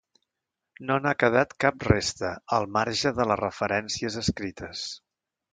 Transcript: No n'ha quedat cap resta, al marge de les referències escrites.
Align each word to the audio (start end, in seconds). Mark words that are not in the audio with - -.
No 0.89 0.95
n'ha 1.01 1.11
quedat 1.23 1.53
cap 1.65 1.85
resta, 1.89 2.33
al 2.59 2.67
marge 2.79 3.13
de 3.21 3.29
les 3.33 3.41
referències 3.45 4.21
escrites. 4.27 4.91